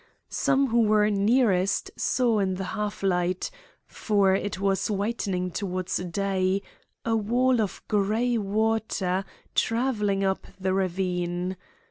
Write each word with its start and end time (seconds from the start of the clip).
Some 0.29 0.69
who 0.69 0.79
were 0.81 1.11
nearest 1.11 1.91
saw 1.95 2.39
in 2.39 2.55
the 2.55 2.63
half 2.73 3.03
light 3.03 3.51
for 3.85 4.33
it 4.33 4.59
was 4.59 4.89
whitening 4.89 5.51
towards 5.51 5.97
day 5.97 6.63
a 7.05 7.15
wall 7.15 7.61
of 7.61 7.83
gray 7.87 8.35
water 8.35 9.23
travelling 9.53 10.23
up 10.23 10.47
the 10.59 10.73
ravine. 10.73 11.55